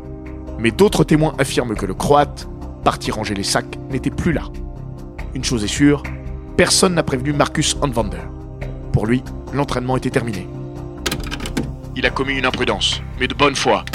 mais 0.60 0.72
d'autres 0.72 1.04
témoins 1.04 1.36
affirment 1.38 1.76
que 1.76 1.86
le 1.86 1.94
Croate, 1.94 2.48
parti 2.84 3.12
ranger 3.12 3.36
les 3.36 3.44
sacs, 3.44 3.78
n'était 3.92 4.10
plus 4.10 4.32
là. 4.32 4.44
Une 5.34 5.44
chose 5.44 5.64
est 5.64 5.68
sûre, 5.68 6.04
personne 6.58 6.96
n'a 6.96 7.04
prévenu 7.04 7.34
Marcus 7.34 7.78
Anvander. 7.82 8.18
Pour 8.92 9.06
lui, 9.06 9.24
l'entraînement 9.54 9.98
était 9.98 10.10
terminé. 10.10 10.48
Il 11.96 12.06
a 12.06 12.10
commis 12.10 12.38
une 12.38 12.46
imprudence, 12.46 13.02
mais 13.20 13.28
de 13.28 13.34
bonne 13.34 13.56
foi, 13.56 13.86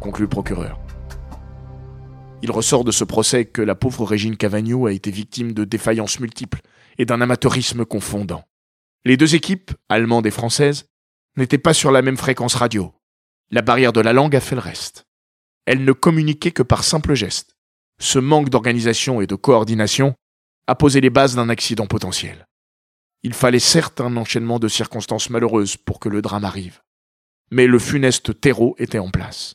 conclut 0.00 0.24
le 0.24 0.28
procureur. 0.28 0.78
Il 2.42 2.50
ressort 2.50 2.84
de 2.84 2.90
ce 2.90 3.04
procès 3.04 3.44
que 3.44 3.62
la 3.62 3.74
pauvre 3.74 4.04
Régine 4.04 4.36
Cavagnou 4.36 4.86
a 4.86 4.92
été 4.92 5.10
victime 5.10 5.52
de 5.52 5.64
défaillances 5.64 6.20
multiples 6.20 6.60
et 6.98 7.04
d'un 7.04 7.20
amateurisme 7.20 7.84
confondant. 7.84 8.44
Les 9.04 9.16
deux 9.16 9.34
équipes, 9.34 9.72
allemandes 9.88 10.26
et 10.26 10.30
françaises, 10.30 10.86
n'étaient 11.36 11.58
pas 11.58 11.74
sur 11.74 11.92
la 11.92 12.02
même 12.02 12.16
fréquence 12.16 12.54
radio. 12.54 12.92
La 13.50 13.62
barrière 13.62 13.92
de 13.92 14.00
la 14.00 14.12
langue 14.12 14.36
a 14.36 14.40
fait 14.40 14.56
le 14.56 14.60
reste 14.60 15.06
elle 15.66 15.84
ne 15.84 15.92
communiquait 15.92 16.50
que 16.50 16.62
par 16.62 16.84
simples 16.84 17.14
gestes. 17.14 17.56
Ce 18.00 18.18
manque 18.18 18.50
d'organisation 18.50 19.20
et 19.20 19.26
de 19.26 19.34
coordination 19.34 20.14
a 20.66 20.74
posé 20.74 21.00
les 21.00 21.10
bases 21.10 21.36
d'un 21.36 21.48
accident 21.48 21.86
potentiel. 21.86 22.46
Il 23.24 23.34
fallait 23.34 23.60
certes 23.60 24.00
un 24.00 24.16
enchaînement 24.16 24.58
de 24.58 24.66
circonstances 24.66 25.30
malheureuses 25.30 25.76
pour 25.76 26.00
que 26.00 26.08
le 26.08 26.22
drame 26.22 26.44
arrive. 26.44 26.80
Mais 27.52 27.66
le 27.66 27.78
funeste 27.78 28.40
terreau 28.40 28.74
était 28.78 28.98
en 28.98 29.10
place. 29.10 29.54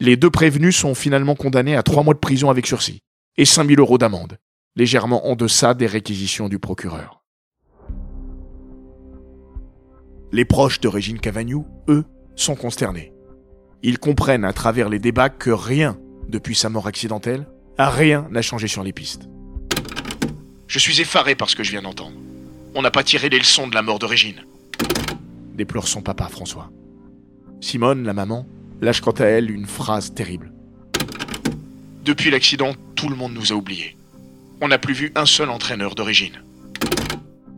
Les 0.00 0.16
deux 0.16 0.30
prévenus 0.30 0.76
sont 0.76 0.94
finalement 0.94 1.36
condamnés 1.36 1.76
à 1.76 1.84
trois 1.84 2.02
mois 2.02 2.14
de 2.14 2.18
prison 2.18 2.50
avec 2.50 2.66
sursis 2.66 3.02
et 3.36 3.44
5000 3.44 3.78
euros 3.78 3.98
d'amende, 3.98 4.38
légèrement 4.74 5.28
en 5.28 5.36
deçà 5.36 5.74
des 5.74 5.86
réquisitions 5.86 6.48
du 6.48 6.58
procureur. 6.58 7.22
Les 10.32 10.44
proches 10.44 10.80
de 10.80 10.88
Régine 10.88 11.20
Cavagnou, 11.20 11.66
eux, 11.88 12.04
sont 12.34 12.56
consternés. 12.56 13.12
Ils 13.82 13.98
comprennent 13.98 14.44
à 14.44 14.52
travers 14.52 14.88
les 14.88 14.98
débats 14.98 15.28
que 15.28 15.50
rien, 15.50 15.98
depuis 16.28 16.56
sa 16.56 16.68
mort 16.68 16.88
accidentelle, 16.88 17.46
rien 17.78 18.26
n'a 18.30 18.42
changé 18.42 18.66
sur 18.66 18.82
les 18.82 18.92
pistes. 18.92 19.28
Je 20.66 20.78
suis 20.78 21.00
effaré 21.00 21.34
par 21.34 21.48
ce 21.50 21.54
que 21.54 21.62
je 21.62 21.70
viens 21.70 21.82
d'entendre. 21.82 22.16
On 22.74 22.80
n'a 22.80 22.90
pas 22.90 23.04
tiré 23.04 23.28
les 23.28 23.38
leçons 23.38 23.68
de 23.68 23.74
la 23.74 23.82
mort 23.82 23.98
de 23.98 24.06
Régine. 24.06 24.44
Déplore 25.54 25.88
son 25.88 26.00
papa, 26.00 26.28
François. 26.28 26.70
Simone, 27.60 28.04
la 28.04 28.14
maman, 28.14 28.46
lâche 28.80 29.02
quant 29.02 29.12
à 29.12 29.24
elle 29.24 29.50
une 29.50 29.66
phrase 29.66 30.14
terrible. 30.14 30.52
Depuis 32.02 32.30
l'accident, 32.30 32.72
tout 32.94 33.10
le 33.10 33.16
monde 33.16 33.34
nous 33.34 33.52
a 33.52 33.56
oubliés. 33.56 33.96
On 34.62 34.68
n'a 34.68 34.78
plus 34.78 34.94
vu 34.94 35.12
un 35.14 35.26
seul 35.26 35.50
entraîneur 35.50 35.94
de 35.94 36.02
Régine. 36.02 36.42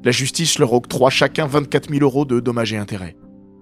La 0.03 0.11
justice 0.11 0.59
leur 0.59 0.72
octroie 0.72 1.11
chacun 1.11 1.46
24 1.46 1.90
000 1.90 2.03
euros 2.03 2.24
de 2.24 2.40
dommages 2.40 2.72
et 2.72 2.77
intérêts. 2.77 3.16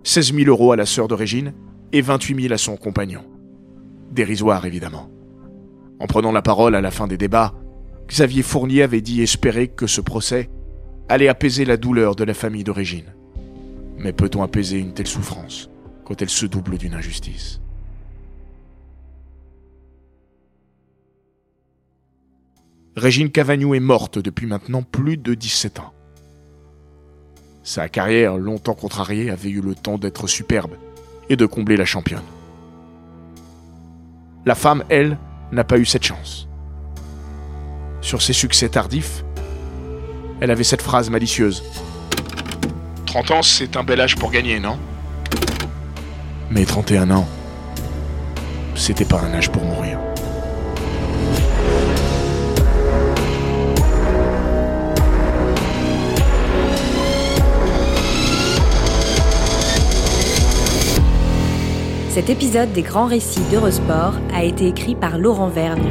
16 0.05 0.35
000 0.35 0.49
euros 0.49 0.73
à 0.73 0.77
la 0.77 0.87
sœur 0.87 1.07
de 1.07 1.15
Régine 1.15 1.53
et 1.93 2.01
28 2.01 2.43
000 2.43 2.55
à 2.55 2.59
son 2.59 2.77
compagnon. 2.77 3.25
Dérisoire, 4.11 4.65
évidemment. 4.65 5.11
En 6.01 6.07
prenant 6.07 6.33
la 6.33 6.43
parole 6.43 6.75
à 6.75 6.81
la 6.81 6.91
fin 6.91 7.07
des 7.07 7.19
débats, 7.19 7.53
Xavier 8.09 8.43
Fournier 8.43 8.83
avait 8.83 9.03
dit 9.03 9.23
espérer 9.23 9.69
que 9.69 9.87
ce 9.87 10.01
procès 10.01 10.51
allait 11.09 11.29
apaiser 11.29 11.65
la 11.65 11.77
douleur 11.77 12.17
de 12.17 12.25
la 12.25 12.35
famille 12.35 12.65
d'origine. 12.65 13.13
Mais 13.99 14.13
peut-on 14.13 14.43
apaiser 14.43 14.79
une 14.79 14.95
telle 14.95 15.07
souffrance 15.07 15.69
quand 16.05 16.21
elle 16.23 16.31
se 16.31 16.47
double 16.47 16.79
d'une 16.79 16.95
injustice? 16.95 17.61
Régine 22.97 23.31
Cavagnou 23.31 23.75
est 23.75 23.81
morte 23.81 24.19
depuis 24.19 24.47
maintenant 24.47 24.83
plus 24.83 25.17
de 25.17 25.35
17 25.35 25.81
ans. 25.81 25.93
Sa 27.63 27.89
carrière, 27.89 28.37
longtemps 28.37 28.75
contrariée, 28.75 29.31
avait 29.31 29.49
eu 29.49 29.61
le 29.61 29.75
temps 29.75 29.97
d'être 29.97 30.27
superbe 30.27 30.73
et 31.31 31.37
de 31.37 31.47
combler 31.47 31.77
la 31.77 31.85
championne. 31.85 32.25
La 34.45 34.55
femme, 34.55 34.85
elle, 34.89 35.17
n'a 35.53 35.65
pas 35.65 35.79
eu 35.79 35.87
cette 35.87 36.03
chance. 36.03 36.49
Sur 38.01 38.21
ses 38.21 38.33
succès 38.33 38.69
tardifs, 38.69 39.25
elle 40.43 40.51
avait 40.51 40.65
cette 40.65 40.83
phrase 40.83 41.09
malicieuse. 41.09 41.63
30 43.07 43.31
ans, 43.31 43.43
c'est 43.43 43.77
un 43.77 43.85
bel 43.85 44.01
âge 44.01 44.17
pour 44.17 44.33
gagner, 44.33 44.59
non? 44.59 44.77
Mais 46.51 46.65
31 46.65 47.13
ans, 47.13 47.29
c'était 48.75 49.05
pas 49.05 49.21
un 49.21 49.35
âge 49.35 49.53
pour 49.53 49.63
mourir. 49.63 50.01
Cet 62.09 62.31
épisode 62.31 62.73
des 62.73 62.83
grands 62.83 63.07
récits 63.07 63.45
d'Eurosport 63.53 64.15
a 64.35 64.43
été 64.43 64.67
écrit 64.67 64.97
par 64.97 65.19
Laurent 65.19 65.49
Vergne. 65.49 65.89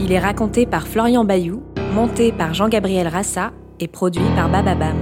Il 0.00 0.10
est 0.10 0.18
raconté 0.18 0.66
par 0.66 0.88
Florian 0.88 1.24
Bayou, 1.24 1.62
monté 1.94 2.32
par 2.32 2.52
Jean-Gabriel 2.52 3.06
Rassa 3.06 3.52
produit 3.88 4.22
par 4.36 4.48
Bababam. 4.48 4.96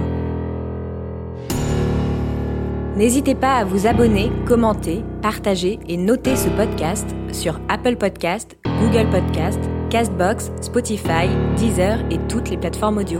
N'hésitez 2.95 3.35
pas 3.35 3.55
à 3.55 3.63
vous 3.63 3.87
abonner, 3.87 4.31
commenter, 4.45 5.03
partager 5.21 5.79
et 5.87 5.97
noter 5.97 6.35
ce 6.35 6.49
podcast 6.49 7.09
sur 7.31 7.59
Apple 7.69 7.95
Podcast, 7.95 8.57
Google 8.79 9.09
Podcast, 9.09 9.59
Castbox, 9.89 10.51
Spotify, 10.61 11.27
Deezer 11.57 11.99
et 12.11 12.19
toutes 12.27 12.49
les 12.49 12.57
plateformes 12.57 12.97
audio. 12.97 13.19